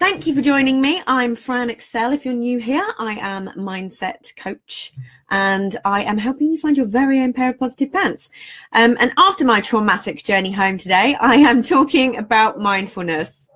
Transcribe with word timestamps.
Thank 0.00 0.28
you 0.28 0.34
for 0.34 0.42
joining 0.42 0.80
me. 0.80 1.02
I'm 1.08 1.34
Fran 1.34 1.70
Excel. 1.70 2.12
If 2.12 2.24
you're 2.24 2.32
new 2.32 2.60
here, 2.60 2.86
I 3.00 3.18
am 3.20 3.48
mindset 3.56 4.34
coach 4.36 4.92
and 5.28 5.76
I 5.84 6.04
am 6.04 6.16
helping 6.16 6.52
you 6.52 6.56
find 6.56 6.76
your 6.76 6.86
very 6.86 7.18
own 7.20 7.32
pair 7.32 7.50
of 7.50 7.58
positive 7.58 7.92
pants. 7.92 8.30
Um, 8.72 8.96
and 9.00 9.12
after 9.18 9.44
my 9.44 9.60
traumatic 9.60 10.22
journey 10.22 10.52
home 10.52 10.78
today, 10.78 11.16
I 11.20 11.34
am 11.34 11.64
talking 11.64 12.16
about 12.16 12.60
mindfulness. 12.60 13.46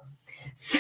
So, 0.65 0.79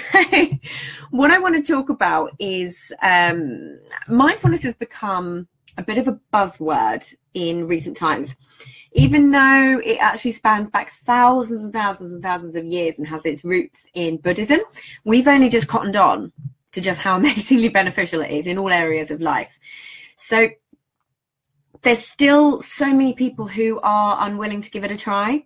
what 1.11 1.33
I 1.33 1.41
want 1.41 1.56
to 1.56 1.73
talk 1.73 1.91
about 1.91 2.31
is 2.39 2.77
um, 3.03 3.81
mindfulness 4.06 4.62
has 4.62 4.77
become 4.77 5.48
a 5.79 5.83
bit 5.83 5.99
of 5.99 6.09
a 6.09 6.19
buzzword 6.33 7.15
in 7.35 7.67
recent 7.67 7.97
times 7.97 8.37
even 8.95 9.31
though 9.31 9.81
it 9.85 9.97
actually 9.98 10.33
spans 10.33 10.71
back 10.71 10.91
thousands 10.91 11.65
and 11.65 11.73
thousands 11.73 12.12
and 12.12 12.23
thousands 12.23 12.55
of 12.55 12.65
years 12.65 12.98
and 12.98 13.07
has 13.07 13.25
its 13.25 13.45
roots 13.45 13.87
in 13.95 14.19
Buddhism, 14.19 14.61
we've 15.05 15.29
only 15.29 15.48
just 15.48 15.67
cottoned 15.67 15.97
on 15.97 16.33
to 16.73 16.81
just 16.81 17.01
how 17.01 17.17
amazingly 17.19 17.69
beneficial 17.69 18.21
it 18.21 18.31
is 18.31 18.47
in 18.47 18.59
all 18.59 18.71
areas 18.71 19.11
of 19.11 19.21
life. 19.21 19.59
So 20.17 20.48
there's 21.83 22.07
still 22.07 22.61
so 22.61 22.87
many 22.87 23.12
people 23.15 23.48
who 23.48 23.81
are 23.83 24.19
unwilling 24.20 24.62
to 24.62 24.70
give 24.70 24.84
it 24.84 24.92
a 24.92 24.97
try 24.97 25.45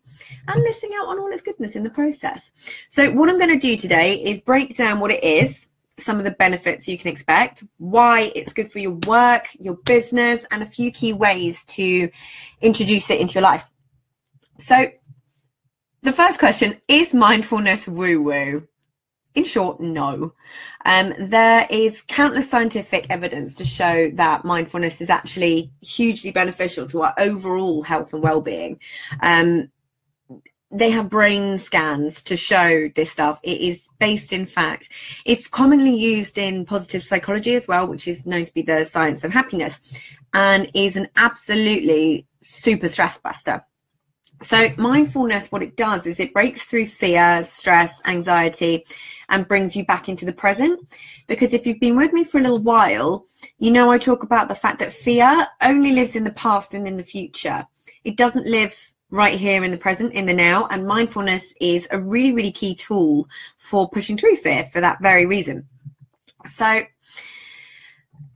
and 0.49 0.63
missing 0.63 0.91
out 1.01 1.09
on 1.09 1.19
all 1.19 1.33
its 1.33 1.41
goodness 1.41 1.77
in 1.77 1.83
the 1.83 1.91
process. 1.91 2.51
So 2.89 3.11
what 3.11 3.31
I'm 3.31 3.39
going 3.39 3.59
to 3.59 3.59
do 3.59 3.77
today 3.77 4.23
is 4.23 4.41
break 4.41 4.77
down 4.77 5.01
what 5.01 5.13
it 5.13 5.23
is 5.25 5.69
some 5.99 6.19
of 6.19 6.25
the 6.25 6.31
benefits 6.33 6.87
you 6.87 6.99
can 6.99 7.11
expect, 7.11 7.65
why 7.79 8.31
it's 8.35 8.53
good 8.53 8.71
for 8.71 8.79
your 8.79 8.99
work, 9.07 9.49
your 9.59 9.75
business, 9.75 10.45
and 10.51 10.63
a 10.63 10.67
few 10.67 10.91
key 10.91 11.13
ways 11.13 11.65
to 11.67 12.11
introduce 12.61 13.11
it 13.11 13.21
into 13.21 13.35
your 13.35 13.43
life. 13.43 13.69
So, 14.59 14.91
the 16.03 16.13
first 16.13 16.39
question 16.39 16.81
is 16.89 17.15
mindfulness 17.15 17.89
woo 17.89 18.23
woo? 18.23 18.69
In 19.35 19.45
short, 19.45 19.81
no. 19.81 20.33
Um, 20.87 21.15
there 21.19 21.67
is 21.69 22.03
countless 22.03 22.49
scientific 22.49 23.07
evidence 23.11 23.55
to 23.57 23.65
show 23.67 24.11
that 24.13 24.47
mindfulness 24.47 25.03
is 25.03 25.11
actually 25.11 25.71
hugely 25.83 26.31
beneficial 26.31 26.89
to 26.89 27.03
our 27.03 27.15
overall 27.19 27.83
health 27.83 28.15
and 28.15 28.23
well 28.23 28.41
being. 28.41 28.81
Um, 29.21 29.71
they 30.70 30.91
have 30.91 31.09
brain 31.09 31.59
scans 31.59 32.22
to 32.25 32.36
show 32.36 32.89
this 32.95 33.11
stuff. 33.11 33.39
It 33.42 33.61
is 33.61 33.89
based 33.98 34.33
in 34.33 34.47
fact. 34.47 34.89
It's 35.25 35.47
commonly 35.47 35.95
used 35.95 36.39
in 36.39 36.64
positive 36.64 37.03
psychology 37.03 37.55
as 37.55 37.69
well, 37.69 37.86
which 37.86 38.09
is 38.09 38.27
known 38.27 38.45
to 38.45 38.53
be 38.53 38.62
the 38.62 38.84
science 38.84 39.22
of 39.25 39.33
happiness, 39.33 39.78
and 40.34 40.70
is 40.75 40.97
an 40.97 41.09
absolutely 41.17 42.27
super 42.42 42.89
stress 42.89 43.19
buster. 43.19 43.64
So, 44.42 44.69
mindfulness, 44.77 45.50
what 45.50 45.62
it 45.62 45.77
does 45.77 46.06
is 46.06 46.20
it 46.20 46.34
breaks 46.34 46.64
through 46.64 46.89
fear, 46.89 47.42
stress, 47.42 48.03
anxiety, 48.05 48.84
and 49.31 49.48
brings 49.48 49.75
you 49.75 49.87
back 49.87 50.11
into 50.11 50.27
the 50.27 50.33
present. 50.33 50.78
Because 51.27 51.55
if 51.55 51.67
you've 51.67 51.81
been 51.81 51.97
with 51.97 52.12
me 52.12 52.22
for 52.22 52.39
a 52.39 52.42
little 52.42 52.62
while, 52.62 53.25
you 53.59 53.70
know 53.70 53.91
I 53.91 53.97
talk 53.97 54.22
about 54.22 54.48
the 54.48 54.55
fact 54.55 54.78
that 54.81 54.92
fear 54.92 55.47
only 55.62 55.92
lives 55.92 56.17
in 56.17 56.25
the 56.25 56.33
past 56.33 56.75
and 56.75 56.87
in 56.87 56.98
the 56.98 57.03
future. 57.03 57.67
It 58.05 58.19
doesn't 58.19 58.47
live 58.47 58.92
right 59.11 59.39
here 59.39 59.65
in 59.65 59.71
the 59.71 59.77
present, 59.77 60.12
in 60.12 60.27
the 60.27 60.35
now. 60.35 60.67
And 60.71 60.87
mindfulness 60.87 61.55
is 61.61 61.87
a 61.91 62.01
really, 62.01 62.33
really 62.33 62.53
key 62.53 62.75
tool 62.75 63.28
for 63.56 63.89
pushing 63.89 64.17
through 64.17 64.37
fear 64.37 64.65
for 64.65 64.81
that 64.81 65.00
very 65.00 65.27
reason. 65.27 65.67
So, 66.44 66.83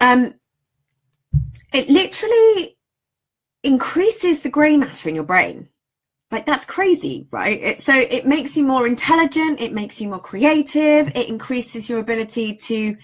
um, 0.01 0.35
it 1.73 1.89
literally 1.89 2.77
increases 3.63 4.41
the 4.41 4.51
grey 4.51 4.77
matter 4.77 5.09
in 5.09 5.15
your 5.15 5.25
brain. 5.25 5.69
Like 6.31 6.47
that's 6.47 6.65
crazy, 6.65 7.27
right? 7.31 7.61
It, 7.61 7.83
so 7.83 7.95
it 7.95 8.27
makes 8.27 8.57
you 8.57 8.65
more 8.65 8.87
intelligent, 8.87 9.61
it 9.61 9.73
makes 9.73 10.01
you 10.01 10.09
more 10.09 10.21
creative, 10.21 11.09
it 11.09 11.29
increases 11.29 11.89
your 11.89 11.99
ability 11.99 12.55
to 12.55 12.97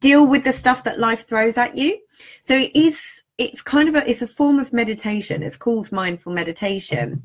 deal 0.00 0.26
with 0.26 0.42
the 0.42 0.52
stuff 0.52 0.82
that 0.84 0.98
life 0.98 1.26
throws 1.26 1.56
at 1.56 1.76
you. 1.76 2.00
So 2.42 2.56
it 2.56 2.74
is 2.74 3.21
it's 3.42 3.62
kind 3.62 3.88
of 3.88 3.94
a 3.94 4.08
it's 4.08 4.22
a 4.22 4.26
form 4.26 4.58
of 4.58 4.72
meditation. 4.72 5.42
It's 5.42 5.56
called 5.56 5.90
mindful 5.92 6.32
meditation. 6.32 7.22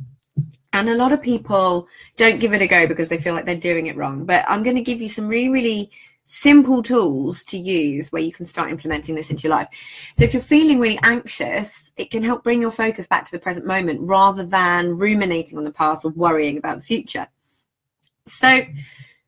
And 0.73 0.89
a 0.89 0.95
lot 0.95 1.11
of 1.11 1.21
people 1.21 1.87
don't 2.17 2.39
give 2.39 2.53
it 2.53 2.61
a 2.61 2.67
go 2.67 2.87
because 2.87 3.09
they 3.09 3.17
feel 3.17 3.33
like 3.33 3.45
they're 3.45 3.55
doing 3.55 3.87
it 3.87 3.95
wrong. 3.95 4.25
But 4.25 4.45
i'm 4.47 4.63
going 4.63 4.75
to 4.75 4.81
give 4.81 5.01
you 5.01 5.09
some 5.09 5.27
really 5.27 5.49
really 5.49 5.91
simple 6.29 6.83
tools 6.83 7.45
to 7.45 7.57
use 7.57 8.11
where 8.11 8.21
you 8.21 8.33
can 8.33 8.45
start 8.45 8.69
implementing 8.69 9.15
this 9.15 9.29
into 9.29 9.43
your 9.43 9.55
life. 9.55 9.69
So 10.15 10.25
if 10.25 10.33
you're 10.33 10.41
feeling 10.41 10.79
really 10.79 10.99
anxious 11.03 11.93
it 11.95 12.11
can 12.11 12.23
help 12.23 12.43
bring 12.43 12.61
your 12.61 12.71
focus 12.71 13.07
back 13.07 13.23
to 13.25 13.31
the 13.31 13.39
present 13.39 13.65
moment 13.65 14.01
rather 14.01 14.45
than 14.45 14.97
ruminating 14.97 15.57
on 15.57 15.63
the 15.63 15.71
past 15.71 16.03
or 16.03 16.11
worrying 16.11 16.57
about 16.57 16.79
the 16.79 16.85
future. 16.85 17.27
So 18.25 18.61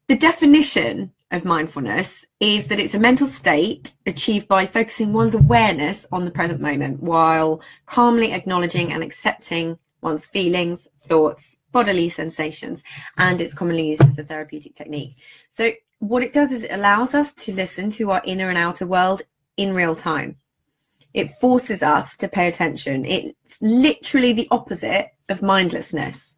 the 0.08 0.18
definition 0.18 1.14
of 1.32 1.46
mindfulness 1.46 2.26
is 2.40 2.68
that 2.68 2.80
it's 2.80 2.94
a 2.94 3.00
mental 3.00 3.28
state 3.28 3.94
achieved 4.06 4.48
by 4.48 4.66
focusing 4.66 5.14
one's 5.14 5.36
awareness 5.36 6.06
on 6.12 6.26
the 6.26 6.32
present 6.32 6.60
moment 6.60 7.02
while 7.02 7.62
calmly 7.86 8.34
acknowledging 8.34 8.92
and 8.92 9.04
accepting 9.04 9.78
one's 10.02 10.26
feelings, 10.26 10.88
thoughts, 10.98 11.58
bodily 11.72 12.10
sensations, 12.10 12.82
and 13.18 13.42
it's 13.42 13.54
commonly 13.54 13.90
used 13.90 14.02
as 14.02 14.18
a 14.18 14.24
therapeutic 14.24 14.76
technique. 14.76 15.16
So, 15.50 15.72
what 16.00 16.24
it 16.24 16.34
does 16.34 16.52
is 16.52 16.64
it 16.64 16.72
allows 16.72 17.14
us 17.14 17.34
to 17.34 17.54
listen 17.54 17.92
to 17.92 18.12
our 18.12 18.22
inner 18.24 18.50
and 18.50 18.58
outer 18.58 18.88
world 18.88 19.22
in 19.58 19.74
real 19.74 19.96
time. 19.96 20.38
It 21.14 21.30
forces 21.30 21.84
us 21.84 22.16
to 22.18 22.30
pay 22.30 22.48
attention. 22.48 23.06
It's 23.06 23.58
literally 23.62 24.32
the 24.32 24.48
opposite 24.50 25.10
of 25.28 25.42
mindlessness 25.42 26.38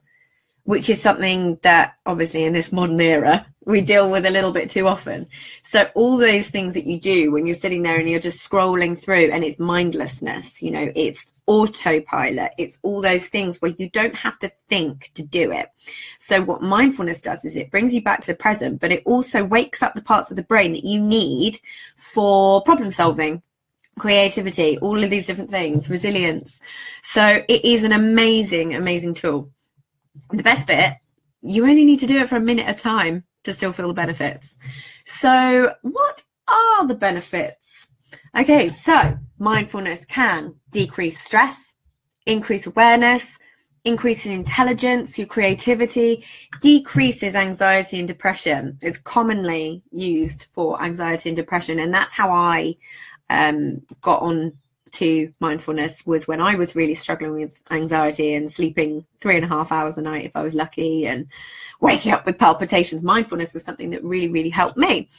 which 0.63 0.89
is 0.89 1.01
something 1.01 1.57
that 1.63 1.95
obviously 2.05 2.43
in 2.43 2.53
this 2.53 2.71
modern 2.71 3.01
era 3.01 3.45
we 3.65 3.81
deal 3.81 4.09
with 4.09 4.25
a 4.25 4.29
little 4.29 4.51
bit 4.51 4.69
too 4.69 4.87
often. 4.87 5.27
So 5.63 5.87
all 5.93 6.17
those 6.17 6.47
things 6.47 6.73
that 6.73 6.85
you 6.85 6.99
do 6.99 7.31
when 7.31 7.45
you're 7.45 7.55
sitting 7.55 7.83
there 7.83 7.99
and 7.99 8.09
you're 8.09 8.19
just 8.19 8.47
scrolling 8.49 8.97
through 8.97 9.29
and 9.31 9.43
it's 9.43 9.59
mindlessness, 9.59 10.63
you 10.63 10.71
know, 10.71 10.91
it's 10.95 11.31
autopilot, 11.45 12.53
it's 12.57 12.79
all 12.81 13.01
those 13.01 13.27
things 13.27 13.61
where 13.61 13.71
you 13.77 13.89
don't 13.89 14.15
have 14.15 14.39
to 14.39 14.51
think 14.67 15.11
to 15.13 15.21
do 15.21 15.51
it. 15.51 15.69
So 16.17 16.41
what 16.41 16.63
mindfulness 16.63 17.21
does 17.21 17.45
is 17.45 17.55
it 17.55 17.69
brings 17.69 17.93
you 17.93 18.01
back 18.01 18.21
to 18.21 18.27
the 18.27 18.35
present, 18.37 18.79
but 18.79 18.91
it 18.91 19.03
also 19.05 19.43
wakes 19.43 19.83
up 19.83 19.93
the 19.93 20.01
parts 20.01 20.31
of 20.31 20.37
the 20.37 20.43
brain 20.43 20.71
that 20.71 20.85
you 20.85 20.99
need 20.99 21.59
for 21.97 22.63
problem 22.63 22.89
solving, 22.89 23.43
creativity, 23.99 24.79
all 24.79 25.03
of 25.03 25.09
these 25.11 25.27
different 25.27 25.51
things, 25.51 25.87
resilience. 25.87 26.59
So 27.03 27.43
it 27.47 27.63
is 27.63 27.83
an 27.83 27.91
amazing, 27.91 28.73
amazing 28.73 29.13
tool. 29.13 29.51
The 30.31 30.43
best 30.43 30.65
bit, 30.65 30.95
you 31.43 31.63
only 31.63 31.85
need 31.85 31.99
to 31.99 32.07
do 32.07 32.17
it 32.17 32.29
for 32.29 32.37
a 32.37 32.41
minute 32.41 32.65
at 32.65 32.79
a 32.79 32.79
time 32.79 33.23
to 33.43 33.53
still 33.53 33.73
feel 33.73 33.87
the 33.87 33.93
benefits. 33.93 34.55
So, 35.05 35.73
what 35.81 36.23
are 36.47 36.87
the 36.87 36.95
benefits? 36.95 37.87
Okay, 38.37 38.69
so 38.69 39.17
mindfulness 39.39 40.05
can 40.05 40.55
decrease 40.69 41.19
stress, 41.19 41.73
increase 42.25 42.65
awareness, 42.67 43.37
increase 43.83 44.25
in 44.25 44.31
intelligence, 44.31 45.17
your 45.17 45.27
creativity, 45.27 46.23
decreases 46.61 47.35
anxiety 47.35 47.99
and 47.99 48.07
depression. 48.07 48.77
It's 48.81 48.97
commonly 48.97 49.81
used 49.91 50.47
for 50.53 50.81
anxiety 50.81 51.29
and 51.29 51.35
depression, 51.35 51.79
and 51.79 51.93
that's 51.93 52.13
how 52.13 52.31
I 52.31 52.75
um, 53.29 53.81
got 54.01 54.21
on 54.21 54.53
to 54.93 55.33
mindfulness 55.39 56.05
was 56.05 56.27
when 56.27 56.41
I 56.41 56.55
was 56.55 56.75
really 56.75 56.95
struggling 56.95 57.33
with 57.33 57.61
anxiety 57.71 58.33
and 58.33 58.51
sleeping 58.51 59.05
three 59.19 59.35
and 59.35 59.45
a 59.45 59.47
half 59.47 59.71
hours 59.71 59.97
a 59.97 60.01
night 60.01 60.25
if 60.25 60.35
I 60.35 60.41
was 60.41 60.53
lucky 60.53 61.07
and 61.07 61.27
waking 61.79 62.11
up 62.11 62.25
with 62.25 62.37
palpitations. 62.37 63.03
Mindfulness 63.03 63.53
was 63.53 63.63
something 63.63 63.89
that 63.91 64.03
really, 64.03 64.29
really 64.29 64.49
helped 64.49 64.77
me. 64.77 65.09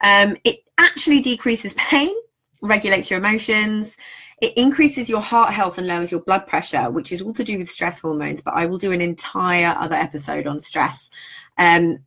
Um, 0.00 0.36
it 0.44 0.60
actually 0.78 1.20
decreases 1.20 1.74
pain, 1.76 2.14
regulates 2.62 3.10
your 3.10 3.18
emotions. 3.18 3.96
It 4.42 4.52
increases 4.56 5.08
your 5.08 5.22
heart 5.22 5.52
health 5.52 5.78
and 5.78 5.86
lowers 5.86 6.10
your 6.10 6.20
blood 6.20 6.46
pressure, 6.46 6.90
which 6.90 7.10
is 7.10 7.22
all 7.22 7.32
to 7.32 7.44
do 7.44 7.58
with 7.58 7.70
stress 7.70 7.98
hormones. 7.98 8.42
But 8.42 8.54
I 8.54 8.66
will 8.66 8.78
do 8.78 8.92
an 8.92 9.00
entire 9.00 9.74
other 9.78 9.94
episode 9.94 10.46
on 10.46 10.60
stress. 10.60 11.08
Um, 11.56 12.00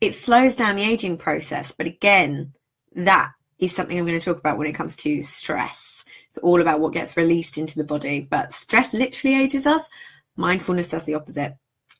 it 0.00 0.14
slows 0.14 0.56
down 0.56 0.76
the 0.76 0.82
aging 0.82 1.16
process. 1.16 1.72
But 1.72 1.86
again, 1.86 2.52
that 2.94 3.32
is 3.58 3.74
something 3.74 3.98
I'm 3.98 4.06
going 4.06 4.18
to 4.18 4.24
talk 4.24 4.38
about 4.38 4.58
when 4.58 4.66
it 4.66 4.74
comes 4.74 4.96
to 4.96 5.22
stress. 5.22 6.03
It's 6.34 6.42
all 6.42 6.60
about 6.60 6.80
what 6.80 6.92
gets 6.92 7.16
released 7.16 7.58
into 7.58 7.76
the 7.76 7.84
body. 7.84 8.26
But 8.28 8.52
stress 8.52 8.92
literally 8.92 9.36
ages 9.36 9.66
us. 9.66 9.88
Mindfulness 10.34 10.88
does 10.88 11.04
the 11.04 11.14
opposite, 11.14 11.54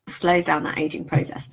slows 0.09 0.43
down 0.43 0.63
that 0.63 0.77
aging 0.77 1.05
process. 1.05 1.47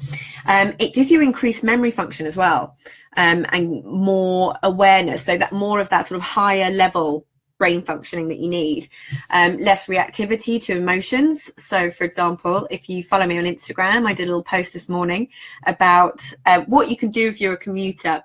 Um, 0.47 0.75
it 0.81 0.93
gives 0.93 1.09
you 1.09 1.21
increased 1.21 1.63
memory 1.63 1.93
function 1.93 2.27
as 2.27 2.37
well, 2.37 2.77
um, 3.17 3.47
and 3.51 3.85
more 3.85 4.57
awareness. 4.65 5.23
So 5.23 5.39
that 5.39 5.53
more 5.53 5.79
of 5.79 5.91
that 5.91 6.09
sort 6.09 6.17
of 6.17 6.25
higher 6.25 6.73
level 6.73 7.25
brain 7.57 7.83
functioning 7.83 8.27
that 8.27 8.41
you 8.41 8.49
need. 8.49 8.89
Um, 9.31 9.59
less 9.59 9.87
reactivity 9.87 10.61
to 10.65 10.77
emotions. 10.77 11.53
So, 11.59 11.89
for 11.89 12.03
example, 12.03 12.67
if 12.73 12.89
you 12.89 13.05
follow 13.05 13.27
me 13.27 13.39
on 13.39 13.45
Instagram, 13.45 14.09
I 14.09 14.13
did 14.13 14.25
a 14.25 14.27
little 14.27 14.43
post 14.43 14.73
this 14.73 14.89
morning 14.89 15.29
about 15.67 16.21
uh, 16.47 16.63
what 16.63 16.91
you 16.91 16.97
can 16.97 17.13
do 17.13 17.29
if 17.29 17.41
you're 17.41 17.53
a 17.53 17.57
commuter 17.57 18.25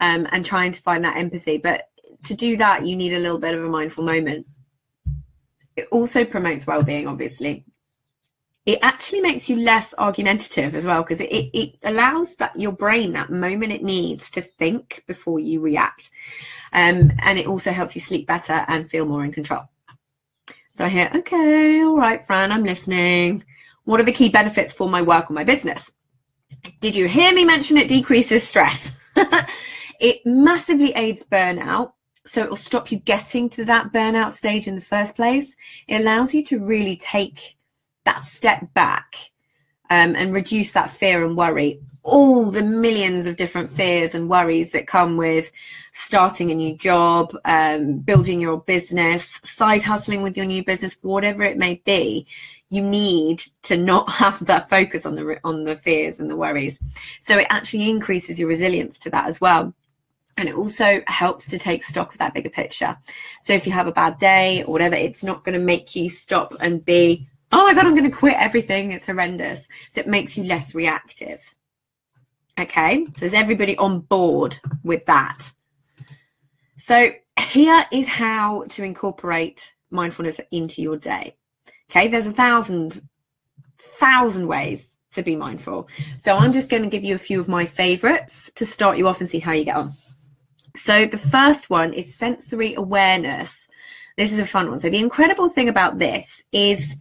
um, 0.00 0.28
and 0.30 0.44
trying 0.44 0.72
to 0.72 0.82
find 0.82 1.02
that 1.06 1.16
empathy. 1.16 1.56
But 1.56 1.88
to 2.24 2.34
do 2.34 2.56
that, 2.56 2.86
you 2.86 2.96
need 2.96 3.12
a 3.12 3.18
little 3.18 3.38
bit 3.38 3.54
of 3.54 3.64
a 3.64 3.68
mindful 3.68 4.04
moment. 4.04 4.46
It 5.76 5.88
also 5.90 6.24
promotes 6.24 6.66
well-being, 6.66 7.06
obviously. 7.06 7.64
It 8.66 8.78
actually 8.80 9.20
makes 9.20 9.48
you 9.48 9.56
less 9.56 9.92
argumentative 9.98 10.74
as 10.74 10.84
well 10.84 11.02
because 11.02 11.20
it, 11.20 11.30
it, 11.30 11.50
it, 11.52 11.78
allows 11.82 12.36
that 12.36 12.58
your 12.58 12.72
brain 12.72 13.12
that 13.12 13.30
moment 13.30 13.72
it 13.72 13.82
needs 13.82 14.30
to 14.30 14.40
think 14.40 15.04
before 15.06 15.38
you 15.38 15.60
react, 15.60 16.10
um, 16.72 17.12
and 17.18 17.38
it 17.38 17.46
also 17.46 17.72
helps 17.72 17.94
you 17.94 18.00
sleep 18.00 18.26
better 18.26 18.64
and 18.68 18.88
feel 18.88 19.04
more 19.04 19.22
in 19.22 19.32
control. 19.32 19.64
So 20.72 20.86
I 20.86 20.88
hear, 20.88 21.10
okay, 21.14 21.82
all 21.82 21.96
right, 21.96 22.24
Fran, 22.24 22.50
I'm 22.50 22.64
listening. 22.64 23.44
What 23.84 24.00
are 24.00 24.04
the 24.04 24.12
key 24.12 24.30
benefits 24.30 24.72
for 24.72 24.88
my 24.88 25.02
work 25.02 25.30
or 25.30 25.34
my 25.34 25.44
business? 25.44 25.90
Did 26.80 26.96
you 26.96 27.06
hear 27.06 27.34
me 27.34 27.44
mention 27.44 27.76
it 27.76 27.86
decreases 27.86 28.48
stress? 28.48 28.92
it 30.00 30.24
massively 30.24 30.92
aids 30.94 31.22
burnout 31.30 31.92
so 32.26 32.42
it 32.42 32.48
will 32.48 32.56
stop 32.56 32.90
you 32.90 32.98
getting 32.98 33.48
to 33.50 33.64
that 33.66 33.92
burnout 33.92 34.32
stage 34.32 34.66
in 34.66 34.74
the 34.74 34.80
first 34.80 35.14
place. 35.14 35.56
It 35.88 36.00
allows 36.00 36.32
you 36.32 36.44
to 36.46 36.58
really 36.58 36.96
take 36.96 37.56
that 38.04 38.22
step 38.22 38.72
back 38.74 39.16
um, 39.90 40.16
and 40.16 40.32
reduce 40.32 40.72
that 40.72 40.90
fear 40.90 41.24
and 41.24 41.36
worry. 41.36 41.80
All 42.02 42.50
the 42.50 42.62
millions 42.62 43.26
of 43.26 43.36
different 43.36 43.70
fears 43.70 44.14
and 44.14 44.28
worries 44.28 44.72
that 44.72 44.86
come 44.86 45.16
with 45.16 45.50
starting 45.92 46.50
a 46.50 46.54
new 46.54 46.76
job, 46.76 47.36
um, 47.44 47.98
building 47.98 48.40
your 48.40 48.60
business, 48.60 49.40
side 49.42 49.82
hustling 49.82 50.22
with 50.22 50.36
your 50.36 50.46
new 50.46 50.64
business, 50.64 50.96
whatever 51.02 51.44
it 51.44 51.56
may 51.56 51.80
be, 51.84 52.26
you 52.70 52.82
need 52.82 53.42
to 53.62 53.76
not 53.76 54.10
have 54.10 54.44
that 54.46 54.68
focus 54.70 55.06
on 55.06 55.14
the 55.14 55.38
on 55.44 55.64
the 55.64 55.76
fears 55.76 56.20
and 56.20 56.30
the 56.30 56.36
worries. 56.36 56.78
So 57.20 57.38
it 57.38 57.46
actually 57.50 57.88
increases 57.88 58.38
your 58.38 58.48
resilience 58.48 58.98
to 59.00 59.10
that 59.10 59.28
as 59.28 59.40
well 59.40 59.74
and 60.36 60.48
it 60.48 60.54
also 60.54 61.00
helps 61.06 61.46
to 61.48 61.58
take 61.58 61.84
stock 61.84 62.12
of 62.12 62.18
that 62.18 62.34
bigger 62.34 62.50
picture. 62.50 62.96
So 63.42 63.52
if 63.52 63.66
you 63.66 63.72
have 63.72 63.86
a 63.86 63.92
bad 63.92 64.18
day 64.18 64.64
or 64.64 64.72
whatever, 64.72 64.96
it's 64.96 65.22
not 65.22 65.44
going 65.44 65.58
to 65.58 65.64
make 65.64 65.94
you 65.94 66.10
stop 66.10 66.54
and 66.60 66.84
be, 66.84 67.28
oh 67.52 67.64
my 67.64 67.74
God, 67.74 67.86
I'm 67.86 67.94
going 67.94 68.10
to 68.10 68.16
quit 68.16 68.36
everything. 68.38 68.92
It's 68.92 69.06
horrendous. 69.06 69.68
So 69.90 70.00
it 70.00 70.08
makes 70.08 70.36
you 70.36 70.44
less 70.44 70.74
reactive. 70.74 71.54
Okay. 72.58 73.06
So 73.16 73.26
is 73.26 73.34
everybody 73.34 73.76
on 73.76 74.00
board 74.00 74.58
with 74.82 75.06
that? 75.06 75.38
So 76.76 77.10
here 77.38 77.84
is 77.92 78.08
how 78.08 78.64
to 78.70 78.82
incorporate 78.82 79.72
mindfulness 79.90 80.40
into 80.50 80.82
your 80.82 80.96
day. 80.96 81.36
Okay. 81.90 82.08
There's 82.08 82.26
a 82.26 82.32
thousand, 82.32 83.02
thousand 83.78 84.48
ways 84.48 84.96
to 85.12 85.22
be 85.22 85.36
mindful. 85.36 85.88
So 86.18 86.34
I'm 86.34 86.52
just 86.52 86.68
going 86.68 86.82
to 86.82 86.88
give 86.88 87.04
you 87.04 87.14
a 87.14 87.18
few 87.18 87.38
of 87.38 87.48
my 87.48 87.64
favorites 87.64 88.50
to 88.56 88.66
start 88.66 88.98
you 88.98 89.06
off 89.06 89.20
and 89.20 89.30
see 89.30 89.38
how 89.38 89.52
you 89.52 89.64
get 89.64 89.76
on. 89.76 89.92
So 90.76 91.06
the 91.06 91.18
first 91.18 91.70
one 91.70 91.92
is 91.92 92.14
sensory 92.14 92.74
awareness. 92.74 93.66
This 94.16 94.32
is 94.32 94.38
a 94.38 94.46
fun 94.46 94.70
one. 94.70 94.80
So 94.80 94.90
the 94.90 94.98
incredible 94.98 95.48
thing 95.48 95.68
about 95.68 95.98
this 95.98 96.42
is 96.52 96.94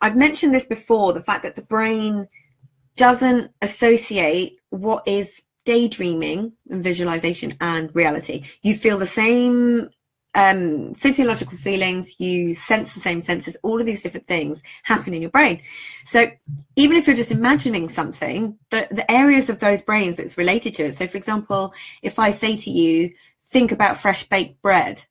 I've 0.00 0.16
mentioned 0.16 0.52
this 0.52 0.66
before, 0.66 1.12
the 1.12 1.22
fact 1.22 1.44
that 1.44 1.54
the 1.54 1.62
brain 1.62 2.26
doesn't 2.96 3.50
associate 3.62 4.58
what 4.70 5.06
is 5.06 5.42
daydreaming 5.64 6.52
and 6.70 6.82
visualization 6.82 7.56
and 7.60 7.94
reality. 7.94 8.44
You 8.62 8.74
feel 8.74 8.98
the 8.98 9.06
same 9.06 9.90
um, 10.34 10.94
physiological 10.94 11.58
feelings, 11.58 12.18
you 12.18 12.54
sense 12.54 12.94
the 12.94 13.00
same 13.00 13.20
senses, 13.20 13.56
all 13.62 13.78
of 13.80 13.86
these 13.86 14.02
different 14.02 14.26
things 14.26 14.62
happen 14.82 15.14
in 15.14 15.20
your 15.20 15.30
brain. 15.30 15.60
So 16.04 16.30
even 16.76 16.96
if 16.96 17.06
you're 17.06 17.16
just 17.16 17.30
imagining 17.30 17.88
something, 17.88 18.58
the, 18.70 18.88
the 18.90 19.10
areas 19.10 19.50
of 19.50 19.60
those 19.60 19.82
brains 19.82 20.16
that's 20.16 20.38
related 20.38 20.74
to 20.76 20.84
it. 20.84 20.94
So, 20.94 21.06
for 21.06 21.16
example, 21.16 21.74
if 22.02 22.18
I 22.18 22.30
say 22.30 22.56
to 22.56 22.70
you, 22.70 23.12
think 23.44 23.72
about 23.72 23.98
fresh 23.98 24.24
baked 24.28 24.62
bread, 24.62 25.04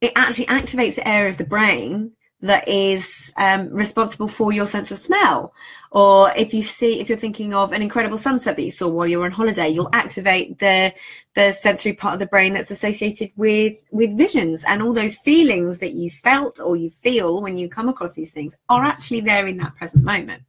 it 0.00 0.12
actually 0.14 0.46
activates 0.46 0.94
the 0.94 1.08
area 1.08 1.30
of 1.30 1.38
the 1.38 1.44
brain 1.44 2.12
that 2.46 2.66
is 2.68 3.32
um, 3.36 3.68
responsible 3.70 4.28
for 4.28 4.52
your 4.52 4.66
sense 4.66 4.90
of 4.90 4.98
smell. 4.98 5.52
Or 5.90 6.32
if 6.36 6.52
you 6.52 6.62
see, 6.62 7.00
if 7.00 7.08
you're 7.08 7.18
thinking 7.18 7.54
of 7.54 7.72
an 7.72 7.82
incredible 7.82 8.18
sunset 8.18 8.56
that 8.56 8.62
you 8.62 8.70
saw 8.70 8.88
while 8.88 9.06
you 9.06 9.18
were 9.18 9.24
on 9.26 9.32
holiday, 9.32 9.68
you'll 9.68 9.90
activate 9.92 10.58
the 10.58 10.92
the 11.34 11.52
sensory 11.52 11.92
part 11.92 12.14
of 12.14 12.18
the 12.18 12.26
brain 12.26 12.54
that's 12.54 12.70
associated 12.70 13.30
with 13.36 13.84
with 13.90 14.16
visions 14.16 14.64
and 14.66 14.82
all 14.82 14.92
those 14.92 15.16
feelings 15.16 15.78
that 15.78 15.92
you 15.92 16.10
felt 16.10 16.60
or 16.60 16.76
you 16.76 16.90
feel 16.90 17.42
when 17.42 17.58
you 17.58 17.68
come 17.68 17.88
across 17.88 18.14
these 18.14 18.32
things 18.32 18.56
are 18.68 18.84
actually 18.84 19.20
there 19.20 19.46
in 19.46 19.56
that 19.58 19.74
present 19.76 20.04
moment. 20.04 20.42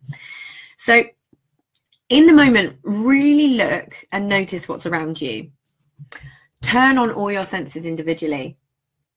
So, 0.77 1.03
in 2.09 2.25
the 2.25 2.33
moment, 2.33 2.77
really 2.83 3.55
look 3.55 3.95
and 4.11 4.27
notice 4.27 4.67
what's 4.67 4.85
around 4.85 5.21
you. 5.21 5.51
Turn 6.61 6.97
on 6.97 7.11
all 7.11 7.31
your 7.31 7.43
senses 7.43 7.85
individually. 7.85 8.57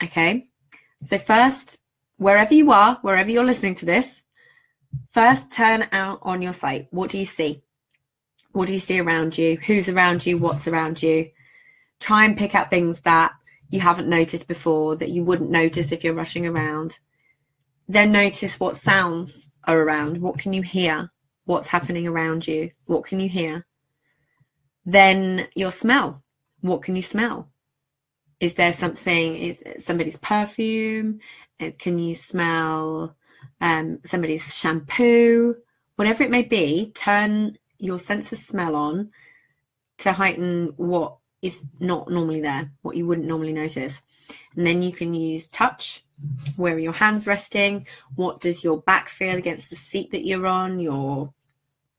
Okay. 0.02 0.48
So 1.02 1.18
first, 1.18 1.79
wherever 2.20 2.52
you 2.52 2.70
are, 2.70 2.98
wherever 3.00 3.30
you're 3.30 3.46
listening 3.46 3.74
to 3.74 3.86
this, 3.86 4.20
first 5.10 5.50
turn 5.50 5.88
out 5.90 6.18
on 6.20 6.42
your 6.42 6.52
sight. 6.52 6.86
What 6.90 7.10
do 7.10 7.16
you 7.16 7.24
see? 7.24 7.62
What 8.52 8.66
do 8.66 8.74
you 8.74 8.78
see 8.78 9.00
around 9.00 9.38
you? 9.38 9.56
Who's 9.56 9.88
around 9.88 10.26
you? 10.26 10.36
What's 10.36 10.68
around 10.68 11.02
you? 11.02 11.30
Try 11.98 12.26
and 12.26 12.36
pick 12.36 12.54
out 12.54 12.68
things 12.68 13.00
that 13.00 13.32
you 13.70 13.80
haven't 13.80 14.06
noticed 14.06 14.46
before 14.46 14.96
that 14.96 15.08
you 15.08 15.24
wouldn't 15.24 15.50
notice 15.50 15.92
if 15.92 16.04
you're 16.04 16.12
rushing 16.12 16.46
around. 16.46 16.98
Then 17.88 18.12
notice 18.12 18.60
what 18.60 18.76
sounds 18.76 19.46
are 19.64 19.80
around. 19.80 20.20
What 20.20 20.38
can 20.38 20.52
you 20.52 20.60
hear? 20.60 21.10
What's 21.46 21.68
happening 21.68 22.06
around 22.06 22.46
you? 22.46 22.70
What 22.84 23.06
can 23.06 23.18
you 23.18 23.30
hear? 23.30 23.66
Then 24.84 25.48
your 25.54 25.72
smell. 25.72 26.22
What 26.60 26.82
can 26.82 26.96
you 26.96 27.02
smell? 27.02 27.48
Is 28.40 28.54
there 28.54 28.72
something, 28.72 29.36
is 29.36 29.84
somebody's 29.84 30.16
perfume? 30.16 31.20
Can 31.78 31.98
you 31.98 32.14
smell 32.14 33.14
um, 33.60 34.00
somebody's 34.04 34.56
shampoo? 34.56 35.56
Whatever 35.96 36.22
it 36.22 36.30
may 36.30 36.42
be, 36.42 36.90
turn 36.94 37.58
your 37.78 37.98
sense 37.98 38.32
of 38.32 38.38
smell 38.38 38.74
on 38.74 39.10
to 39.98 40.12
heighten 40.12 40.72
what 40.76 41.16
is 41.42 41.64
not 41.78 42.10
normally 42.10 42.40
there, 42.40 42.70
what 42.82 42.96
you 42.96 43.06
wouldn't 43.06 43.26
normally 43.26 43.52
notice. 43.52 44.00
And 44.56 44.66
then 44.66 44.82
you 44.82 44.92
can 44.92 45.12
use 45.14 45.48
touch. 45.48 46.04
Where 46.56 46.74
are 46.74 46.78
your 46.78 46.92
hands 46.92 47.26
resting? 47.26 47.86
What 48.14 48.40
does 48.40 48.64
your 48.64 48.78
back 48.82 49.08
feel 49.08 49.36
against 49.36 49.68
the 49.70 49.76
seat 49.76 50.10
that 50.12 50.24
you're 50.26 50.46
on? 50.46 50.78
Your 50.78 51.32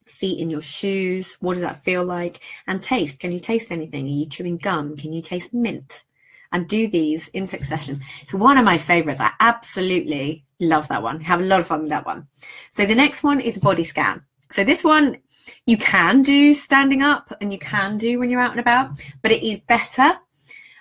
feet 0.05 0.39
in 0.39 0.50
your 0.50 0.62
shoes? 0.62 1.38
What 1.39 1.53
does 1.53 1.62
that 1.62 1.83
feel 1.83 2.03
like? 2.03 2.39
And 2.67 2.81
taste. 2.81 3.19
Can 3.19 3.31
you 3.31 3.39
taste 3.39 3.71
anything? 3.71 4.05
Are 4.05 4.10
you 4.10 4.25
chewing 4.25 4.57
gum? 4.57 4.98
Can 4.98 5.13
you 5.13 5.21
taste 5.21 5.53
mint? 5.53 6.03
And 6.51 6.67
do 6.67 6.88
these 6.88 7.27
in 7.29 7.48
succession. 7.48 8.01
It's 8.22 8.34
one 8.34 8.58
of 8.58 8.65
my 8.65 8.77
favorites. 8.77 9.22
I 9.22 9.31
absolutely 9.39 10.46
love 10.60 10.88
that 10.89 11.03
one. 11.03 11.22
Have 11.22 11.41
a 11.41 11.46
lot 11.46 11.60
of 11.60 11.67
fun 11.67 11.81
with 11.81 11.89
that 11.89 12.05
one. 12.05 12.27
So 12.72 12.86
the 12.86 12.96
next 12.96 13.24
one 13.24 13.39
is 13.39 13.58
body 13.58 13.84
scan. 13.84 14.22
So 14.51 14.63
this 14.63 14.84
one 14.84 15.17
you 15.65 15.77
can 15.77 16.22
do 16.22 16.53
standing 16.53 17.01
up 17.01 17.34
and 17.41 17.51
you 17.51 17.60
can 17.60 17.98
do 17.98 18.20
when 18.20 18.29
you're 18.29 18.41
out 18.41 18.51
and 18.51 18.60
about, 18.60 18.91
but 19.22 19.31
it 19.31 19.43
is 19.43 19.60
better 19.62 20.13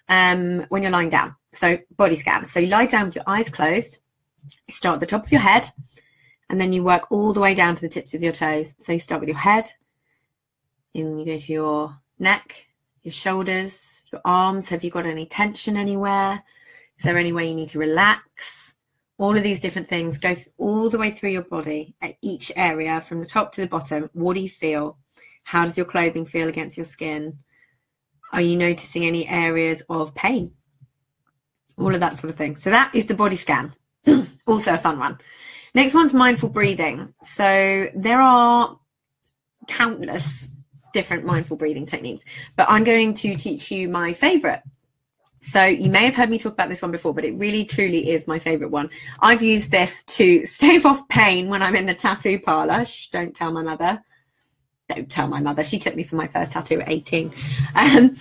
um, 0.08 0.66
when 0.68 0.82
you're 0.82 0.92
lying 0.92 1.08
down. 1.08 1.34
So 1.52 1.78
body 1.96 2.16
scan. 2.16 2.44
So 2.44 2.60
you 2.60 2.66
lie 2.66 2.86
down 2.86 3.06
with 3.06 3.16
your 3.16 3.24
eyes 3.26 3.48
closed. 3.48 3.98
You 4.66 4.74
start 4.74 4.94
at 4.94 5.00
the 5.00 5.06
top 5.06 5.24
of 5.24 5.32
your 5.32 5.40
head 5.40 5.66
and 6.48 6.60
then 6.60 6.72
you 6.72 6.82
work 6.82 7.10
all 7.10 7.32
the 7.32 7.40
way 7.40 7.54
down 7.54 7.74
to 7.76 7.80
the 7.80 7.88
tips 7.88 8.14
of 8.14 8.22
your 8.22 8.32
toes. 8.32 8.74
So 8.78 8.92
you 8.92 9.00
start 9.00 9.20
with 9.20 9.28
your 9.28 9.38
head 9.38 9.66
and 10.94 11.20
you 11.20 11.26
go 11.26 11.36
to 11.36 11.52
your 11.52 11.96
neck, 12.18 12.66
your 13.02 13.12
shoulders, 13.12 13.99
your 14.12 14.20
arms, 14.24 14.68
have 14.68 14.84
you 14.84 14.90
got 14.90 15.06
any 15.06 15.26
tension 15.26 15.76
anywhere? 15.76 16.42
Is 16.98 17.04
there 17.04 17.18
any 17.18 17.32
way 17.32 17.48
you 17.48 17.54
need 17.54 17.68
to 17.70 17.78
relax? 17.78 18.74
All 19.18 19.36
of 19.36 19.42
these 19.42 19.60
different 19.60 19.88
things 19.88 20.18
go 20.18 20.34
all 20.58 20.90
the 20.90 20.98
way 20.98 21.10
through 21.10 21.30
your 21.30 21.42
body 21.42 21.94
at 22.02 22.16
each 22.22 22.50
area 22.56 23.00
from 23.00 23.20
the 23.20 23.26
top 23.26 23.52
to 23.52 23.60
the 23.60 23.66
bottom. 23.66 24.10
What 24.12 24.34
do 24.34 24.40
you 24.40 24.48
feel? 24.48 24.98
How 25.44 25.64
does 25.64 25.76
your 25.76 25.86
clothing 25.86 26.26
feel 26.26 26.48
against 26.48 26.76
your 26.76 26.84
skin? 26.84 27.38
Are 28.32 28.40
you 28.40 28.56
noticing 28.56 29.04
any 29.04 29.26
areas 29.28 29.82
of 29.88 30.14
pain? 30.14 30.52
All 31.76 31.94
of 31.94 32.00
that 32.00 32.18
sort 32.18 32.30
of 32.30 32.36
thing. 32.36 32.56
So 32.56 32.70
that 32.70 32.94
is 32.94 33.06
the 33.06 33.14
body 33.14 33.36
scan. 33.36 33.74
also 34.46 34.74
a 34.74 34.78
fun 34.78 34.98
one. 34.98 35.18
Next 35.74 35.94
one's 35.94 36.12
mindful 36.12 36.48
breathing. 36.48 37.14
So 37.22 37.88
there 37.94 38.20
are 38.20 38.78
countless 39.68 40.48
different 40.92 41.24
mindful 41.24 41.56
breathing 41.56 41.86
techniques, 41.86 42.24
but 42.56 42.66
I'm 42.68 42.84
going 42.84 43.14
to 43.14 43.36
teach 43.36 43.70
you 43.70 43.88
my 43.88 44.12
favorite. 44.12 44.62
So 45.42 45.64
you 45.64 45.90
may 45.90 46.04
have 46.04 46.14
heard 46.14 46.28
me 46.28 46.38
talk 46.38 46.52
about 46.52 46.68
this 46.68 46.82
one 46.82 46.92
before, 46.92 47.14
but 47.14 47.24
it 47.24 47.32
really 47.32 47.64
truly 47.64 48.10
is 48.10 48.26
my 48.26 48.38
favorite 48.38 48.70
one. 48.70 48.90
I've 49.20 49.42
used 49.42 49.70
this 49.70 50.02
to 50.04 50.44
stave 50.46 50.84
off 50.84 51.08
pain 51.08 51.48
when 51.48 51.62
I'm 51.62 51.76
in 51.76 51.86
the 51.86 51.94
tattoo 51.94 52.38
parlor. 52.38 52.84
Shh, 52.84 53.08
don't 53.08 53.34
tell 53.34 53.50
my 53.50 53.62
mother. 53.62 54.02
Don't 54.88 55.10
tell 55.10 55.28
my 55.28 55.40
mother. 55.40 55.64
She 55.64 55.78
took 55.78 55.96
me 55.96 56.02
for 56.02 56.16
my 56.16 56.26
first 56.26 56.52
tattoo 56.52 56.80
at 56.80 56.88
18. 56.88 57.32
Um, 57.74 58.14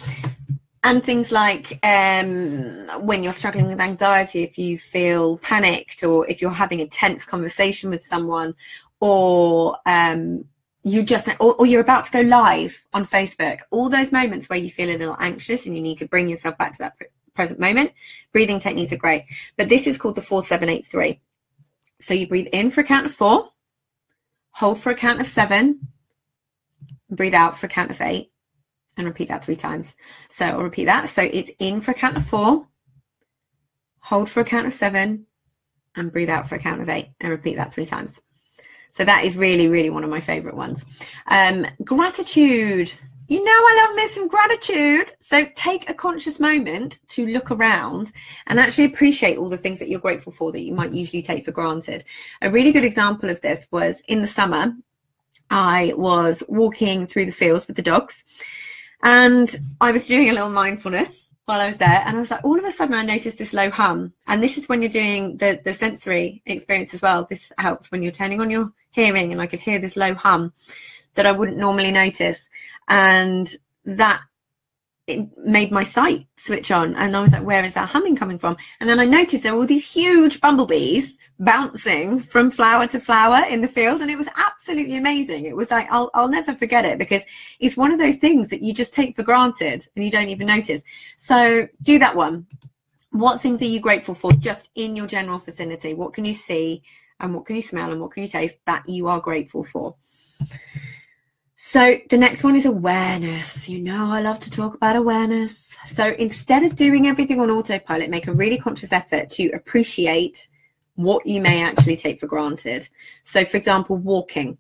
and 0.83 1.03
things 1.03 1.31
like 1.31 1.77
um, 1.83 2.88
when 3.01 3.21
you're 3.21 3.33
struggling 3.33 3.67
with 3.67 3.81
anxiety, 3.81 4.43
if 4.43 4.57
you 4.57 4.77
feel 4.77 5.39
panicked, 5.39 6.03
or 6.03 6.27
if 6.29 6.41
you're 6.41 6.51
having 6.51 6.79
a 6.79 6.88
tense 6.88 7.25
conversation 7.25 7.89
with 7.89 8.03
someone, 8.03 8.55
or 9.01 9.77
um, 9.85 10.45
you 10.83 11.03
just 11.03 11.27
or, 11.39 11.55
or, 11.55 11.65
you're 11.65 11.81
about 11.81 12.05
to 12.05 12.12
go 12.12 12.21
live 12.21 12.86
on 12.93 13.05
Facebook, 13.05 13.62
all 13.69 13.89
those 13.89 14.12
moments 14.12 14.48
where 14.48 14.59
you 14.59 14.69
feel 14.69 14.89
a 14.89 14.98
little 14.98 15.17
anxious 15.19 15.65
and 15.65 15.75
you 15.75 15.81
need 15.81 15.98
to 15.98 16.07
bring 16.07 16.29
yourself 16.29 16.57
back 16.57 16.71
to 16.74 16.79
that 16.79 16.93
present 17.33 17.59
moment, 17.59 17.91
breathing 18.31 18.59
techniques 18.59 18.93
are 18.93 18.98
great. 18.98 19.25
But 19.57 19.69
this 19.69 19.88
is 19.88 19.98
called 19.98 20.15
the 20.15 20.21
four 20.21 20.43
seven 20.43 20.69
eight 20.69 20.86
three. 20.86 21.21
So 22.00 22.13
you 22.13 22.27
breathe 22.27 22.48
in 22.53 22.71
for 22.71 22.81
a 22.81 22.86
count 22.86 23.05
of 23.05 23.13
four, 23.13 23.50
hold 24.51 24.79
for 24.79 24.91
a 24.91 24.95
count 24.95 25.19
of 25.19 25.27
seven, 25.27 25.88
breathe 27.09 27.33
out 27.33 27.57
for 27.57 27.65
a 27.65 27.69
count 27.69 27.91
of 27.91 28.00
eight 28.01 28.31
and 28.98 29.07
repeat 29.07 29.29
that 29.29 29.43
three 29.43 29.55
times. 29.55 29.95
So 30.29 30.45
I'll 30.45 30.63
repeat 30.63 30.86
that. 30.86 31.09
So 31.09 31.24
it's 31.24 31.51
in 31.59 31.81
for 31.81 31.91
a 31.91 31.95
count 31.95 32.17
of 32.17 32.25
four, 32.25 32.67
hold 34.00 34.29
for 34.29 34.41
a 34.41 34.45
count 34.45 34.67
of 34.67 34.74
seven, 34.74 35.25
and 35.95 36.12
breathe 36.12 36.29
out 36.29 36.48
for 36.48 36.55
a 36.55 36.59
count 36.59 36.81
of 36.81 36.89
eight, 36.89 37.09
and 37.19 37.31
repeat 37.31 37.55
that 37.57 37.74
three 37.74 37.86
times. 37.86 38.21
So 38.91 39.05
that 39.05 39.24
is 39.24 39.38
really, 39.38 39.67
really 39.67 39.89
one 39.89 40.03
of 40.03 40.10
my 40.10 40.19
favorite 40.19 40.55
ones. 40.55 40.84
Um, 41.27 41.65
gratitude. 41.84 42.91
You 43.27 43.43
know, 43.43 43.51
I 43.51 43.86
love 43.86 43.96
me 43.96 44.08
some 44.08 44.27
gratitude. 44.27 45.13
So 45.19 45.46
take 45.55 45.88
a 45.88 45.93
conscious 45.93 46.39
moment 46.39 47.00
to 47.10 47.27
look 47.27 47.51
around 47.51 48.12
and 48.48 48.60
actually 48.60 48.86
appreciate 48.86 49.38
all 49.38 49.50
the 49.50 49.58
things 49.58 49.77
that 49.79 49.88
you're 49.88 50.00
grateful 50.00 50.31
for 50.31 50.51
that 50.51 50.62
you 50.62 50.74
might 50.74 50.91
usually 50.93 51.22
take 51.22 51.46
for 51.46 51.51
granted. 51.51 52.05
A 52.41 52.50
really 52.50 52.72
good 52.72 52.84
example 52.84 53.29
of 53.29 53.39
this 53.41 53.67
was 53.72 54.01
in 54.08 54.24
the 54.24 54.27
summer, 54.27 54.74
I 55.51 55.93
was 55.96 56.43
walking 56.48 57.08
through 57.08 57.25
the 57.25 57.31
fields 57.31 57.67
with 57.67 57.75
the 57.75 57.81
dogs 57.81 58.24
and 59.03 59.55
I 59.81 59.91
was 59.91 60.08
doing 60.08 60.29
a 60.29 60.34
little 60.34 60.50
mindfulness 60.50 61.28
while 61.50 61.62
I 61.62 61.68
was 61.68 61.77
there, 61.77 62.03
and 62.06 62.15
I 62.15 62.20
was 62.20 62.29
like, 62.29 62.46
all 62.46 62.60
of 62.60 62.63
a 62.63 62.72
sudden, 62.72 62.94
I 62.94 63.01
noticed 63.01 63.39
this 63.39 63.53
low 63.53 63.72
hum. 63.72 64.13
And 64.27 64.41
this 64.41 64.56
is 64.56 64.70
when 64.70 64.84
you're 64.84 64.89
doing 64.89 65.36
the 65.38 65.60
the 65.63 65.74
sensory 65.74 66.44
experience 66.46 66.94
as 66.94 67.01
well. 67.01 67.25
This 67.27 67.51
helps 67.58 67.91
when 67.91 68.03
you're 68.03 68.12
turning 68.12 68.39
on 68.39 68.51
your 68.51 68.72
hearing, 68.91 69.32
and 69.32 69.41
I 69.41 69.48
could 69.48 69.60
hear 69.60 69.79
this 69.79 69.98
low 69.98 70.13
hum 70.13 70.53
that 71.15 71.25
I 71.25 71.32
wouldn't 71.32 71.58
normally 71.58 71.91
notice, 71.91 72.48
and 72.88 73.51
that 73.86 74.22
it 75.10 75.28
made 75.38 75.72
my 75.72 75.84
sight 75.84 76.28
switch 76.38 76.72
on 76.72 76.96
and 76.96 77.16
I 77.16 77.22
was 77.22 77.32
like, 77.32 77.44
where 77.44 77.63
is 77.63 77.74
that 77.74 77.89
humming 77.89 78.16
coming 78.16 78.38
from? 78.38 78.56
And 78.80 78.89
then 78.89 79.00
I 79.00 79.06
noticed 79.06 79.44
there 79.44 79.54
were 79.54 79.62
all 79.62 79.68
these 79.68 79.92
huge 79.92 80.39
bumblebees 80.39 81.18
bouncing 81.39 82.20
from 82.20 82.51
flower 82.51 82.88
to 82.88 83.00
flower 83.00 83.46
in 83.50 83.62
the 83.62 83.68
field. 83.68 84.01
And 84.01 84.12
it 84.12 84.18
was 84.18 84.30
absolutely 84.36 84.98
amazing. 84.98 85.46
It 85.46 85.56
was 85.56 85.72
like, 85.72 85.88
I'll, 85.92 86.12
I'll 86.13 86.30
never 86.30 86.54
forget 86.56 86.86
it 86.86 86.98
because 86.98 87.24
it's 87.60 87.78
one 87.78 87.92
of 87.92 88.00
those 88.00 88.18
things 88.18 88.50
that 88.50 88.62
you 88.62 88.74
just 88.74 88.94
take 88.94 89.16
for 89.16 89.24
granted 89.24 89.88
and 89.96 90.06
you 90.06 90.12
don't 90.12 90.30
even 90.30 90.48
notice. 90.48 90.84
So 91.18 91.68
do 91.82 92.00
that 92.00 92.16
one. 92.16 92.46
What 93.12 93.42
things 93.42 93.62
are 93.62 93.66
you 93.66 93.80
grateful 93.80 94.13
for 94.13 94.32
just 94.34 94.70
in 94.75 94.96
your 94.96 95.08
general 95.08 95.39
vicinity? 95.39 95.94
What 95.94 96.13
can 96.13 96.25
you 96.25 96.34
see 96.34 96.84
and 97.20 97.34
what 97.34 97.46
can 97.46 97.56
you 97.56 97.62
smell 97.62 97.92
and 97.92 98.00
what 98.00 98.12
can 98.12 98.24
you 98.24 98.30
taste 98.30 98.60
that 98.66 98.88
you 98.88 99.08
are 99.08 99.20
grateful 99.20 99.63
for? 99.63 99.96
So 101.71 101.99
the 102.09 102.17
next 102.17 102.43
one 102.43 102.55
is 102.55 102.65
awareness. 102.65 103.69
You 103.69 103.79
know, 103.79 104.07
I 104.07 104.21
love 104.21 104.39
to 104.39 104.49
talk 104.49 104.73
about 104.73 104.95
awareness. 104.95 105.75
So 105.85 106.15
instead 106.17 106.63
of 106.63 106.75
doing 106.75 107.05
everything 107.05 107.39
on 107.39 107.51
autopilot, 107.51 108.09
make 108.09 108.25
a 108.25 108.33
really 108.33 108.57
conscious 108.57 108.91
effort 108.91 109.29
to 109.33 109.51
appreciate 109.51 110.49
what 110.95 111.23
you 111.27 111.39
may 111.39 111.61
actually 111.61 111.95
take 111.95 112.19
for 112.19 112.25
granted. 112.25 112.89
So, 113.23 113.45
for 113.45 113.55
example, 113.55 113.97
walking. 113.97 114.57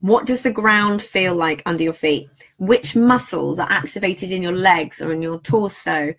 What 0.00 0.26
does 0.26 0.42
the 0.42 0.52
ground 0.52 1.00
feel 1.00 1.34
like 1.34 1.62
under 1.64 1.84
your 1.84 1.94
feet? 1.94 2.28
Which 2.58 2.94
muscles 2.94 3.58
are 3.58 3.72
activated 3.72 4.30
in 4.30 4.42
your 4.42 4.52
legs 4.52 5.00
or 5.00 5.10
in 5.10 5.22
your 5.22 5.40
torso? 5.40 6.12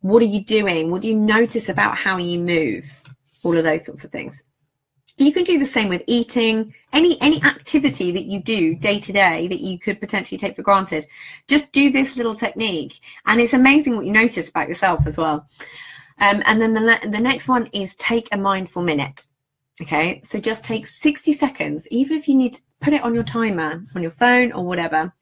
What 0.00 0.20
are 0.20 0.26
you 0.26 0.42
doing? 0.42 0.90
What 0.90 1.02
do 1.02 1.06
you 1.06 1.14
notice 1.14 1.68
about 1.68 1.96
how 1.96 2.16
you 2.16 2.40
move? 2.40 2.90
All 3.44 3.56
of 3.56 3.62
those 3.62 3.84
sorts 3.84 4.02
of 4.02 4.10
things. 4.10 4.42
You 5.20 5.34
can 5.34 5.44
do 5.44 5.58
the 5.58 5.66
same 5.66 5.90
with 5.90 6.02
eating, 6.06 6.74
any 6.94 7.20
any 7.20 7.42
activity 7.42 8.10
that 8.10 8.24
you 8.24 8.40
do 8.40 8.74
day 8.74 8.98
to 9.00 9.12
day 9.12 9.48
that 9.48 9.60
you 9.60 9.78
could 9.78 10.00
potentially 10.00 10.38
take 10.38 10.56
for 10.56 10.62
granted. 10.62 11.04
Just 11.46 11.70
do 11.72 11.92
this 11.92 12.16
little 12.16 12.34
technique, 12.34 13.00
and 13.26 13.38
it's 13.38 13.52
amazing 13.52 13.96
what 13.96 14.06
you 14.06 14.12
notice 14.12 14.48
about 14.48 14.66
yourself 14.66 15.06
as 15.06 15.18
well. 15.18 15.46
Um, 16.20 16.42
and 16.46 16.58
then 16.58 16.72
the 16.72 16.98
the 17.02 17.20
next 17.20 17.48
one 17.48 17.66
is 17.74 17.94
take 17.96 18.28
a 18.32 18.38
mindful 18.38 18.80
minute. 18.80 19.26
Okay, 19.82 20.22
so 20.24 20.40
just 20.40 20.64
take 20.64 20.86
60 20.86 21.34
seconds, 21.34 21.86
even 21.90 22.16
if 22.16 22.26
you 22.26 22.34
need 22.34 22.54
to 22.54 22.60
put 22.80 22.94
it 22.94 23.02
on 23.02 23.14
your 23.14 23.24
timer 23.24 23.84
on 23.94 24.00
your 24.00 24.10
phone 24.10 24.52
or 24.52 24.64
whatever. 24.64 25.12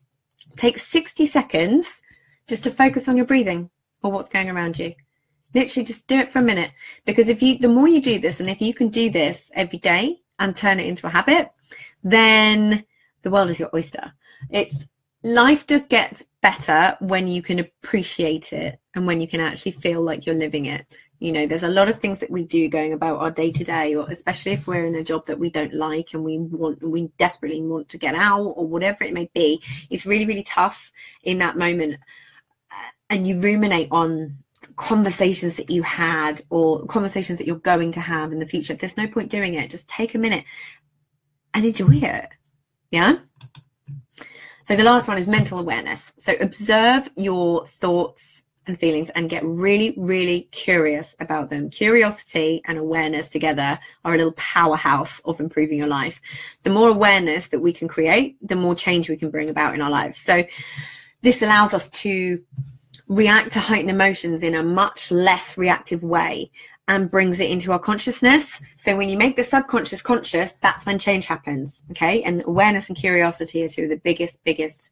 Take 0.57 0.79
60 0.79 1.27
seconds 1.27 2.03
just 2.47 2.63
to 2.63 2.71
focus 2.71 3.09
on 3.09 3.17
your 3.17 3.27
breathing 3.27 3.69
or 4.05 4.13
what's 4.13 4.29
going 4.29 4.49
around 4.49 4.79
you. 4.79 4.95
Literally 5.55 5.87
just 5.87 6.07
do 6.07 6.19
it 6.19 6.29
for 6.29 6.41
a 6.41 6.43
minute. 6.43 6.73
Because 7.05 7.29
if 7.29 7.43
you, 7.43 7.59
the 7.59 7.69
more 7.69 7.89
you 7.89 8.03
do 8.03 8.19
this, 8.19 8.41
and 8.41 8.49
if 8.49 8.61
you 8.61 8.75
can 8.75 8.89
do 8.89 9.11
this 9.11 9.51
every 9.55 9.79
day 9.79 10.21
and 10.39 10.55
turn 10.55 10.81
it 10.81 10.87
into 10.87 11.07
a 11.07 11.11
habit, 11.11 11.51
then 12.03 12.85
the 13.23 13.31
world 13.31 13.51
is 13.51 13.59
your 13.59 13.71
oyster. 13.75 14.13
It's 14.51 14.85
life 15.23 15.67
just 15.67 15.89
gets 15.89 16.25
better 16.43 16.97
when 17.01 17.27
you 17.27 17.43
can 17.43 17.59
appreciate 17.59 18.53
it 18.53 18.79
and 18.95 19.07
when 19.07 19.21
you 19.21 19.29
can 19.29 19.41
actually 19.41 19.73
feel 19.73 20.03
like 20.03 20.27
you're 20.27 20.35
living 20.35 20.67
it. 20.67 20.87
You 21.21 21.33
know, 21.33 21.47
there's 21.47 21.65
a 21.65 21.69
lot 21.69 21.89
of 21.89 21.99
things 21.99 22.21
that 22.21 22.31
we 22.31 22.45
do 22.45 22.69
going 22.69 22.93
about 22.93 23.19
our 23.19 23.31
day 23.31 23.51
to 23.51 23.65
day, 23.65 23.97
or 23.97 24.09
especially 24.09 24.53
if 24.53 24.69
we're 24.69 24.87
in 24.87 24.95
a 24.95 25.03
job 25.03 25.27
that 25.27 25.39
we 25.39 25.51
don't 25.51 25.75
like 25.75 26.15
and 26.15 26.23
we 26.23 26.39
want, 26.39 26.81
we 26.81 27.11
desperately 27.19 27.61
want 27.61 27.89
to 27.89 27.99
get 27.99 28.15
out 28.15 28.45
or 28.45 28.67
whatever 28.67 29.03
it 29.03 29.13
may 29.13 29.29
be. 29.35 29.61
It's 29.91 30.07
really, 30.07 30.27
really 30.27 30.45
tough 30.45 30.93
in 31.25 31.39
that 31.39 31.57
moment. 31.57 31.99
Uh, 32.71 32.91
and 33.11 33.27
you 33.27 33.41
ruminate 33.41 33.89
on 33.91 34.39
conversations 34.77 35.57
that 35.57 35.71
you 35.71 35.83
had 35.83 36.41
or 36.51 36.85
conversations 36.87 37.39
that 37.39 37.47
you're 37.47 37.57
going 37.57 37.93
to 37.93 38.01
have 38.01 38.33
in 38.33 38.39
the 38.39 38.47
future. 38.47 38.75
There's 38.75 38.97
no 38.97 39.07
point 39.07 39.31
doing 39.31 39.55
it. 39.55 39.71
Just 39.71 39.89
take 39.89 40.15
a 40.15 40.19
minute 40.19 40.45
and 41.55 41.65
enjoy 41.65 41.97
it. 41.97 42.29
Yeah. 42.91 43.19
So 44.65 44.77
the 44.77 44.85
last 44.85 45.09
one 45.09 45.19
is 45.19 45.27
mental 45.27 45.59
awareness. 45.59 46.13
So 46.19 46.35
observe 46.41 47.11
your 47.17 47.67
thoughts 47.67 48.43
and 48.67 48.79
feelings 48.79 49.11
and 49.11 49.31
get 49.31 49.45
really, 49.45 49.95
really 49.97 50.43
curious 50.53 51.17
about 51.21 51.51
them. 51.51 51.71
Curiosity 51.71 52.61
and 52.67 52.79
awareness 52.79 53.31
together 53.31 53.79
are 54.05 54.15
a 54.15 54.17
little 54.19 54.33
powerhouse 54.33 55.21
of 55.25 55.41
improving 55.41 55.79
your 55.79 55.87
life. 55.87 56.21
The 56.63 56.71
more 56.71 56.91
awareness 56.91 57.49
that 57.49 57.61
we 57.61 57.73
can 57.73 57.89
create, 57.89 58.37
the 58.47 58.57
more 58.57 58.75
change 58.75 59.09
we 59.09 59.17
can 59.17 59.31
bring 59.31 59.49
about 59.49 59.75
in 59.75 59.81
our 59.81 59.91
lives. 59.91 60.19
So 60.19 60.45
this 61.23 61.43
allows 61.43 61.75
us 61.75 61.89
to 61.91 62.43
react 63.09 63.53
to 63.53 63.61
heightened 63.61 63.91
emotions 63.91 64.43
in 64.43 64.55
a 64.55 64.63
much 64.63 65.11
less 65.11 65.57
reactive 65.57 66.03
way 66.03 66.51
and 66.89 67.11
brings 67.11 67.39
it 67.41 67.51
into 67.51 67.73
our 67.73 67.79
consciousness. 67.79 68.61
So 68.77 68.97
when 68.97 69.09
you 69.09 69.19
make 69.19 69.37
the 69.37 69.45
subconscious 69.45 70.01
conscious, 70.01 70.55
that's 70.63 70.87
when 70.87 70.99
change 70.99 71.27
happens. 71.27 71.83
Okay. 71.91 72.23
And 72.23 72.43
awareness 72.47 72.89
and 72.89 72.97
curiosity 72.97 73.63
are 73.65 73.69
two 73.69 73.85
of 73.85 73.91
the 73.91 73.97
biggest, 73.97 74.43
biggest 74.45 74.91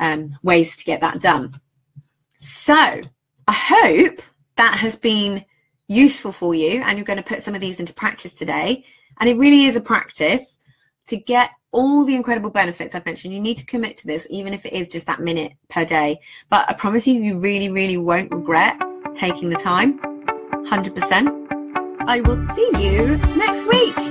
um, 0.00 0.36
ways 0.42 0.76
to 0.76 0.84
get 0.84 1.00
that 1.00 1.20
done. 1.20 1.58
So 2.36 2.74
I 2.74 3.52
hope 3.52 4.22
that 4.56 4.74
has 4.78 4.96
been 4.96 5.44
useful 5.88 6.32
for 6.32 6.54
you 6.54 6.82
and 6.82 6.98
you're 6.98 7.04
going 7.04 7.16
to 7.16 7.22
put 7.22 7.42
some 7.42 7.54
of 7.54 7.60
these 7.60 7.80
into 7.80 7.94
practice 7.94 8.34
today. 8.34 8.84
And 9.18 9.28
it 9.28 9.36
really 9.36 9.64
is 9.64 9.76
a 9.76 9.80
practice 9.80 10.57
to 11.08 11.16
get 11.16 11.50
all 11.70 12.04
the 12.04 12.14
incredible 12.14 12.50
benefits 12.50 12.94
I've 12.94 13.04
mentioned, 13.04 13.34
you 13.34 13.40
need 13.40 13.58
to 13.58 13.66
commit 13.66 13.96
to 13.98 14.06
this, 14.06 14.26
even 14.30 14.54
if 14.54 14.64
it 14.64 14.72
is 14.72 14.88
just 14.88 15.06
that 15.06 15.20
minute 15.20 15.52
per 15.68 15.84
day. 15.84 16.20
But 16.48 16.68
I 16.68 16.72
promise 16.72 17.06
you, 17.06 17.14
you 17.14 17.38
really, 17.38 17.68
really 17.68 17.96
won't 17.96 18.30
regret 18.30 18.80
taking 19.14 19.50
the 19.50 19.56
time. 19.56 19.98
100%. 20.66 21.48
I 22.06 22.20
will 22.20 22.46
see 22.54 22.70
you 22.78 23.16
next 23.36 23.66
week. 23.66 24.07